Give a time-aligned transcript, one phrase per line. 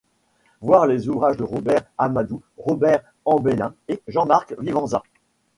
[0.61, 5.03] Voir les ouvrages de Robert Amadou, Robert Ambelain et Jean-Marc Vivenza.